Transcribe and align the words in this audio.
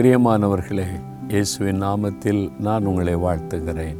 பிரியமானவர்களே 0.00 0.84
இயேசுவின் 1.28 1.82
நாமத்தில் 1.82 2.60
நான் 2.60 2.84
உங்களை 2.84 3.16
வாழ்த்துகிறேன். 3.16 3.96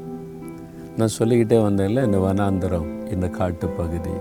நான் 0.97 1.09
சொல்லிக்கிட்டே 1.09 1.63
வந்தேன்ல 1.63 2.05
இந்த 2.05 2.19
வனாந்தரம் 2.19 3.13
இந்த 3.13 3.29
காட்டுப்பகுதி. 3.29 4.15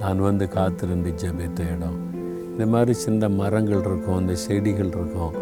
நான் 0.00 0.18
வந்து 0.18 0.48
காத்திருந்து 0.48 1.10
ஜபித்த 1.10 1.76
இடம். 1.76 2.14
இந்த 2.50 2.66
மாதிரி 2.66 2.92
சின்ன 2.92 3.28
மரங்கள் 3.28 3.80
இருக்கும் 3.80 4.20
இந்த 4.20 4.34
செடிகள் 4.34 4.86
இருக்கும். 4.86 5.32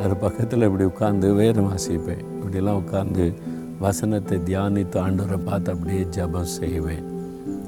அது 0.00 0.16
பக்கத்தில் 0.16 0.62
இப்படி 0.62 0.84
உட்காந்து 0.84 1.34
வேறு 1.34 1.62
வாசிப்பேன். 1.62 2.24
இப்படிலாம் 2.40 2.82
உட்காந்து 2.82 3.34
வசனத்தை 3.78 4.38
தியானித்து 4.38 4.96
ஆண்டவரை 4.96 5.38
பார்த்து 5.44 5.72
அப்படியே 5.72 6.06
ஜெபம் 6.10 6.42
செய்வேன். 6.42 7.04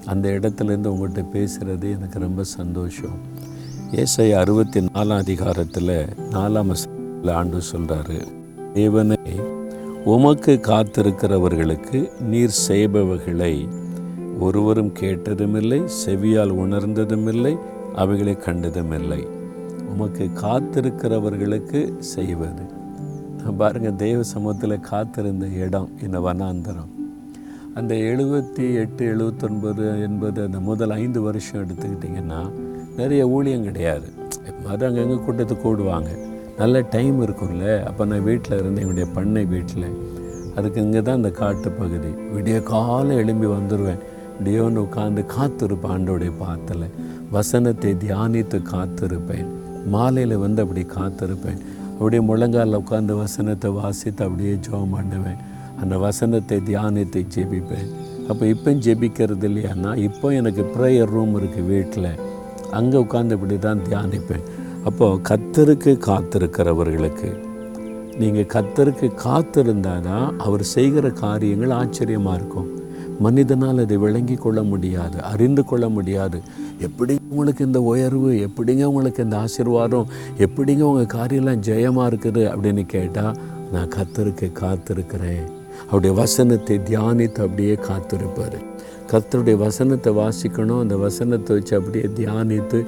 அந்த 0.07 0.29
இடத்துலேருந்து 0.29 0.91
உங்கள்கிட்ட 0.95 1.25
பேசுகிறது 1.33 1.93
எனக்கு 1.95 2.19
ரொம்ப 2.19 2.43
சந்தோஷம். 2.43 3.19
ஏசை 3.93 4.33
அறுபத்தி 4.33 4.81
நாலாம் 4.81 5.17
அதிகாரத்தில் 5.17 6.07
நாலாம் 6.31 6.73
ஆண்டு 7.33 7.59
சொல்கிறாரு 7.73 8.27
தேவனே 8.75 9.43
உமக்கு 10.05 10.61
காத்திருக்கிறவர்களுக்கு 10.63 12.21
நீர் 12.21 12.49
செய்பவைகளை 12.49 13.69
ஒருவரும் 14.39 14.93
கேட்டதுமில்லை 15.01 15.89
செவியால் 16.07 16.51
உணர்ந்ததுமில்லை 16.51 17.59
அவைகளை 17.95 18.39
கண்டதுமில்லை. 18.41 19.27
உமக்கு 19.89 20.31
காத்திருக்கிறவர்களுக்கு 20.35 21.99
செய்வது. 21.99 22.63
பாருங்க 23.59 23.91
தேவ 23.91 24.23
சமூகத்தில் 24.23 24.81
காத்திருந்த 24.81 25.47
இடம் 25.47 25.91
இந்த 26.03 26.21
வனாந்தரம். 26.21 26.91
அந்த 27.75 27.95
எழுபத்தி 27.95 28.75
எட்டு 28.75 29.07
எழுபத்தொன்பது 29.07 30.03
என்பது 30.03 30.43
அந்த 30.43 30.61
முதல் 30.61 30.91
ஐந்து 30.91 31.23
வருஷம் 31.23 31.67
எடுத்துக்கிட்டிங்கன்னா 31.67 32.51
நிறைய 32.97 33.29
ஊழியம் 33.29 33.63
கிடையாது. 33.63 34.09
அது 34.67 34.87
அங்கங்கே 34.87 35.15
கூட்டத்துக்கு 35.15 35.57
கூடுவாங்க 35.57 36.09
நல்ல 36.61 36.77
டைம் 36.95 37.17
இருக்கும்ல. 37.25 37.65
அப்போ 37.89 38.03
நான் 38.11 38.27
வீட்டில் 38.29 38.59
இருந்தேன். 38.61 38.85
என்னுடைய 38.85 39.07
பண்ணை 39.17 39.43
வீட்டில் 39.55 39.89
அதுக்கு 40.59 40.79
இங்கே 40.85 41.01
தான் 41.07 41.19
அந்த 41.21 41.31
காட்டு 41.41 41.69
பகுதி. 41.81 42.11
விடிய 42.35 42.59
காலம் 42.71 43.19
எழும்பி 43.23 43.49
வந்துடுவேன் 43.57 44.03
டியோன்னு 44.45 44.81
உட்காந்து 44.87 45.23
காத்திருப்பேன் 45.35 45.93
ஆண்டோடைய 45.95 46.33
பாத்தில் 46.43 46.87
வசனத்தை 47.37 47.91
தியானித்து 48.05 48.59
காத்திருப்பேன். 48.73 49.49
மாலையில் 49.95 50.37
வந்து 50.45 50.63
அப்படி 50.65 50.83
காத்திருப்பேன். 50.97 51.61
அப்படியே 51.99 52.23
முழங்காலில் 52.31 52.81
உட்காந்து 52.83 53.15
வசனத்தை 53.25 53.69
வாசித்து 53.81 54.23
அப்படியே 54.27 54.55
ஜோம் 54.67 54.95
பண்ணுவேன். 54.97 55.39
அந்த 55.83 55.95
வசனத்தை 56.07 56.59
தியானித்து 56.69 57.21
ஜெபிப்பேன். 57.35 57.89
அப்போ 58.31 58.45
இப்போ 58.55 58.71
ஜெபிக்கிறது 58.87 59.47
இல்லையான்னா 59.51 59.91
இப்போ 60.09 60.29
எனக்கு 60.41 60.63
ப்ரேயர் 60.75 61.13
ரூம் 61.17 61.35
இருக்குது 61.41 61.69
வீட்டில் 61.73 62.13
அங்கே 62.79 62.97
உட்காந்து 63.05 63.37
இப்படி 63.39 63.57
தான் 63.67 63.83
தியானிப்பேன். 63.89 64.47
அப்போது 64.89 65.21
கத்தருக்கு 65.29 65.93
காத்திருக்கிறவர்களுக்கு 66.09 67.31
நீங்கள் 68.21 68.51
கத்தருக்கு 68.55 69.07
காத்திருந்தால் 69.25 70.05
தான் 70.09 70.27
அவர் 70.45 70.65
செய்கிற 70.75 71.07
காரியங்கள் 71.23 71.75
ஆச்சரியமாக 71.79 72.37
இருக்கும். 72.39 72.69
மனிதனால் 73.25 73.83
அதை 73.85 73.97
விளங்கி 74.05 74.37
கொள்ள 74.45 74.61
முடியாது 74.73 75.19
அறிந்து 75.31 75.63
கொள்ள 75.65 75.87
முடியாது. 75.97 76.39
எப்படிங்க 76.87 77.25
உங்களுக்கு 77.33 77.63
இந்த 77.69 77.81
உயர்வு 77.91 78.31
எப்படிங்க 78.47 78.85
உங்களுக்கு 78.91 79.27
இந்த 79.27 79.37
ஆசீர்வாதம் 79.45 80.11
எப்படிங்க 80.47 80.85
உங்கள் 80.91 81.15
காரியம்லாம் 81.19 81.65
ஜெயமாக 81.69 82.11
இருக்குது 82.11 82.45
அப்படின்னு 82.53 82.85
கேட்டால் 82.95 83.37
நான் 83.75 83.93
கத்தருக்கு 83.97 84.49
காத்திருக்கிறேன். 84.63 85.45
அவருடைய 85.89 86.13
வசனத்தை 86.23 86.77
தியானித்து 86.91 87.41
அப்படியே 87.47 87.75
காத்திருப்பார். 87.89 88.59
கத்தருடைய 89.11 89.57
வசனத்தை 89.67 90.13
வாசிக்கணும் 90.23 90.83
அந்த 90.85 90.97
வசனத்தை 91.07 91.57
வச்சு 91.57 91.75
அப்படியே 91.79 92.07
தியானித்து 92.21 92.79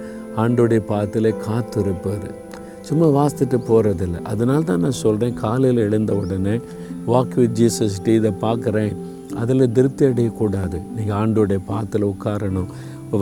ஆண்டோடைய 0.43 0.81
பாத்தில் 0.91 1.31
காத்திருப்பார். 1.47 2.29
சும்மா 2.89 3.07
வாசித்துட்டு 3.17 3.59
போகிறதில்ல 3.71 4.19
அதனால 4.33 4.61
தான் 4.69 4.85
நான் 4.85 5.01
சொல்கிறேன் 5.05 5.39
காலையில் 5.45 5.81
எழுந்த 5.87 6.13
உடனே 6.21 6.55
வாக் 7.13 7.35
வித் 7.41 7.57
ஜீசஸ் 7.61 7.97
டே 8.05 8.15
இதை 8.21 8.33
பார்க்குறேன். 8.45 8.95
அதில் 9.43 9.73
திருப்தி 9.77 10.05
அடையக்கூடாது. 10.07 10.79
நீங்கள் 10.97 11.17
ஆண்டோடைய 11.23 11.61
பாத்தில் 11.71 12.11
உட்காரணும். 12.13 12.71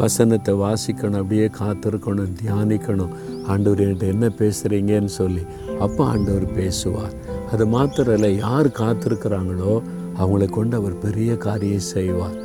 வசனத்தை 0.03 0.53
வாசிக்கணும் 0.63 1.21
அப்படியே 1.23 1.47
காத்திருக்கணும் 1.59 2.33
தியானிக்கணும். 2.41 3.13
ஆண்டவர் 3.53 3.83
என்கிட்ட 3.85 4.07
என்ன 4.15 4.27
பேசுகிறீங்கன்னு 4.41 5.13
சொல்லி 5.21 5.43
அப்போ 5.85 6.01
ஆண்டவர் 6.13 6.47
பேசுவார். 6.59 7.15
அது 7.53 7.67
மாத்திரம் 7.75 8.17
இல்லை 8.19 8.31
யார் 8.47 8.69
காத்திருக்கிறாங்களோ 8.83 9.75
அவங்களை 10.21 10.49
கொண்டு 10.59 10.75
அவர் 10.81 10.97
பெரிய 11.07 11.31
காரியம் 11.47 11.89
செய்வார். 11.95 12.37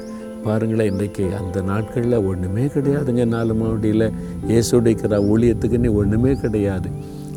பாருங்களேன் 0.46 0.90
இன்றைக்கி 0.92 1.24
அந்த 1.40 1.62
நாட்களில் 1.70 2.26
ஒன்றுமே 2.30 2.64
கிடையாதுங்க. 2.76 3.24
நாலு 3.36 3.54
மாவட்டியில் 3.54 4.06
இயேசுடைக்கிற 4.50 5.20
ஊழியத்துக்குன்னு 5.32 5.92
ஒன்றுமே 6.02 6.34
கிடையாது. 6.44 6.90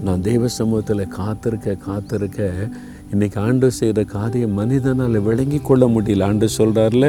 நான் 0.07 0.25
தெய்வ 0.29 0.49
சமூகத்தில் 0.59 1.13
காத்திருக்க 1.19 1.77
காத்திருக்க 1.89 2.49
இன்றைக்கி 3.13 3.39
ஆண்டு 3.39 3.67
செய்கிற 3.79 4.05
காரியம் 4.15 4.57
மனிதனால் 4.61 5.19
விளங்கி 5.29 5.61
கொள்ள 5.69 5.87
முடியல. 5.87 6.27
ஆண்டு 6.31 6.47
சொல்கிறார்ல 6.59 7.09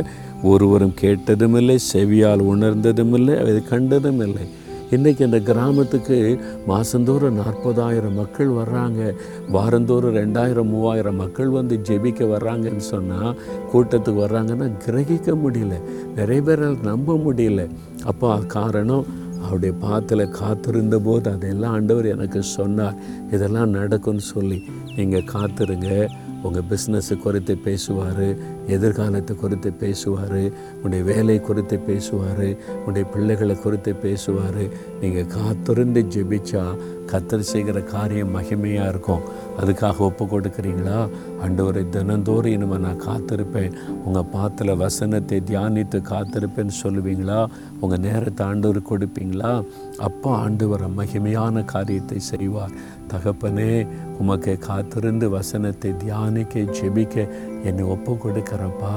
ஒருவரும் 0.51 0.95
கேட்டதும் 1.01 1.55
இல்லை 1.61 1.78
செவியால் 1.94 2.44
உணர்ந்ததும் 2.53 3.13
இல்லை 3.19 3.35
அதை 3.44 3.55
கண்டதும் 3.72 4.22
இல்லை 4.28 4.45
இன்றைக்கி 4.91 5.23
அந்த 5.23 5.40
கிராமத்துக்கு 5.40 6.40
மாதந்தோறும் 6.68 7.35
நாற்பதாயிரம் 7.35 8.13
மக்கள் 8.13 8.47
வர்றாங்க. 8.47 9.16
வாரந்தோறும் 9.51 10.16
ரெண்டாயிரம் 10.16 10.69
மூவாயிரம் 10.69 11.16
மக்கள் 11.16 11.50
வந்து 11.50 11.79
ஜெபிக்க 11.84 12.28
வர்றாங்கன்னு 12.34 12.78
சொன்னால் 12.78 13.38
கூட்டத்துக்கு 13.73 14.22
வர்றாங்கன்னா 14.25 14.72
கிரகிக்க 14.85 15.35
முடியல. 15.46 15.81
நிறைய 16.16 16.41
பேரால் 16.41 16.78
நம்ப 16.84 17.13
முடியல. 17.13 17.69
அப்போ 18.03 18.38
காரணம் 18.38 19.06
அவருடைய 19.41 19.75
பாத்தில் 19.79 20.29
காத்திருந்த 20.29 21.00
போது 21.00 21.31
அதெல்லாம் 21.31 21.72
ஆண்டவர் 21.72 22.06
எனக்கு 22.06 22.44
சொன்னார். 22.44 22.96
இதெல்லாம் 23.31 23.69
நடக்கும்னு 23.69 24.19
சொல்லி 24.19 24.63
நீங்கள் 24.96 25.29
காத்திருங்க. 25.34 26.07
உங்கள் 26.45 26.67
பிஸ்னஸை 26.72 27.16
குறித்து 27.17 27.53
பேசுவார் 27.67 28.28
எதிர்காலத்தை 28.75 29.33
குறித்து 29.35 29.69
பேசுவார் 29.83 30.41
உடைய 30.83 31.01
வேலை 31.11 31.38
குறித்து 31.39 31.78
பேசுவார் 31.89 32.47
உடைய 32.85 33.06
பிள்ளைகளை 33.13 33.56
குறித்து 33.56 33.94
பேசுவார். 33.95 34.63
நீங்கள் 35.01 35.31
காத்திருந்து 35.38 36.01
ஜெபிச்சா 36.16 36.63
கத்தர் 37.11 37.50
செய்கிற 37.50 37.79
காரியம் 37.94 38.31
மகிமையாக 38.35 38.91
இருக்கும். 38.91 39.25
அதுக்காக 39.59 39.97
ஒப்பு 39.97 40.23
கொடுக்குறீங்களா? 40.25 41.00
ஆண்டவரை 41.44 41.84
தினந்தோறும் 41.89 42.51
இனிமேல் 42.51 42.84
நான் 42.85 43.03
காத்திருப்பேன். 43.07 43.75
உங்கள் 44.05 44.29
பாத்தில் 44.31 44.73
வசனத்தை 44.75 45.39
தியானித்து 45.50 46.00
காத்திருப்பேன்னு 46.11 46.75
சொல்லுவீங்களா? 46.84 47.39
உங்கள் 47.79 48.03
நேரத்தை 48.07 48.44
ஆண்டவர் 48.47 48.89
கொடுப்பீங்களா? 48.91 49.53
அப்போ 49.97 50.31
ஆண்டவர் 50.35 50.85
மகிமையான 50.97 51.66
காரியத்தை 51.66 52.19
செய்வார். 52.31 52.75
தகப்பனே 53.07 53.71
உமக்கு 54.19 54.53
காத்திருந்து 54.57 55.29
வசனத்தை 55.29 55.91
தியானிக்க 55.97 56.66
ஜெபிக்க 56.77 57.27
என்னை 57.70 57.84
ஒப்பு 57.94 58.14
கொடுக்குறப்பா 58.24 58.94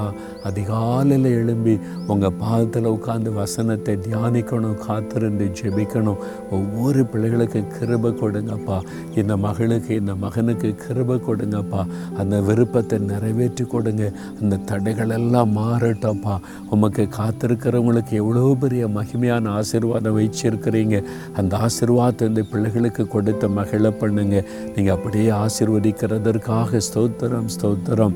அதிகாலையில் 0.49 1.29
எழும்பி 1.39 1.73
உங்கள் 2.11 2.35
பாதத்தில் 2.41 2.89
உட்காந்து 2.95 3.29
வசனத்தை 3.39 3.95
தியானிக்கணும் 4.05 4.77
காத்திருந்து 4.85 5.45
ஜெபிக்கணும். 5.59 6.21
ஒவ்வொரு 6.57 7.01
பிள்ளைகளுக்கு 7.11 7.61
கிருபை 7.75 8.11
கொடுங்கப்பா. 8.21 8.77
இந்த 9.21 9.33
மகளுக்கு 9.45 9.93
இந்த 10.01 10.13
மகனுக்கு 10.25 10.69
கிருபை 10.83 11.17
கொடுங்கப்பா. 11.27 11.81
அந்த 12.21 12.35
விருப்பத்தை 12.49 12.99
நிறைவேற்றி 13.11 13.65
கொடுங்க. 13.75 14.05
அந்த 14.41 14.61
தடைகளெல்லாம் 14.71 15.53
மாறட்டப்பா 15.59 16.35
உமக்கு 16.75 17.05
காத்திருக்கிறவங்களுக்கு 17.19 18.13
எவ்வளோ 18.23 18.55
பெரிய 18.63 18.83
மகிமையான 18.97 19.49
ஆசீர்வாதம் 19.59 20.17
வச்சிருக்கிறீங்க. 20.19 20.97
அந்த 21.39 21.53
ஆசீர்வாதத்தை 21.67 22.27
இந்த 22.31 22.43
பிள்ளைகளுக்கு 22.51 23.05
கொடுத்த 23.15 23.47
மகிழ 23.59 23.91
பண்ணுங்க. 24.01 24.37
நீங்கள் 24.75 24.95
அப்படியே 24.97 25.29
ஆசிர்வதிக்கிறதற்காக 25.43 26.81
ஸ்தோத்திரம் 26.89 27.49
ஸ்தோத்திரம். 27.55 28.15